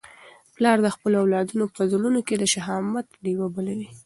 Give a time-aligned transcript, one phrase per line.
[0.55, 3.89] پلار د خپلو اولادونو په زړونو کي د شهامت ډېوه بلوي.